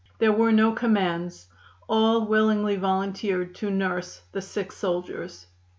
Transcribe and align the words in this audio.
There 0.17 0.31
were 0.33 0.51
no 0.51 0.71
commands; 0.71 1.45
all 1.87 2.25
willingly 2.25 2.75
volunteered 2.75 3.53
to 3.57 3.69
nurse 3.69 4.21
the 4.31 4.41
sick 4.41 4.71
soldiers. 4.71 5.45